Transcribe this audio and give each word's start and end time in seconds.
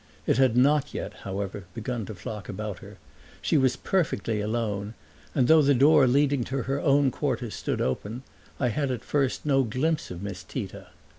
It 0.25 0.37
had 0.39 0.57
not 0.57 0.95
yet, 0.95 1.13
however, 1.29 1.65
begun 1.75 2.07
to 2.07 2.15
flock 2.15 2.49
about 2.49 2.79
her; 2.79 2.97
she 3.39 3.55
was 3.55 3.75
perfectly 3.75 4.41
alone 4.41 4.95
and, 5.35 5.47
though 5.47 5.61
the 5.61 5.75
door 5.75 6.07
leading 6.07 6.43
to 6.45 6.63
her 6.63 6.81
own 6.81 7.11
quarters 7.11 7.53
stood 7.53 7.81
open, 7.81 8.23
I 8.59 8.69
had 8.69 8.89
at 8.89 9.03
first 9.03 9.45
no 9.45 9.61
glimpse 9.61 10.09
of 10.09 10.23
Miss 10.23 10.41
Tita. 10.43 10.87